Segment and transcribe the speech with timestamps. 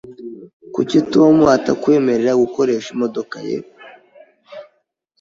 [0.73, 3.57] Kuki Tom atakwemerera gukoresha imodoka ye?